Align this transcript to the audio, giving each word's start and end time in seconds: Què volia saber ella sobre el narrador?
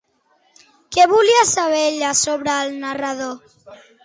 Què 0.97 1.05
volia 1.11 1.43
saber 1.49 1.83
ella 1.91 2.15
sobre 2.23 2.57
el 2.65 2.75
narrador? 2.87 3.39